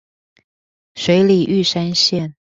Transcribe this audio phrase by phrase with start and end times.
[0.95, 2.33] 水里玉山線